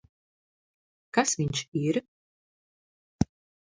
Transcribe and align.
Kas 1.19 1.35
viņš 1.43 1.63
ir? 1.85 2.03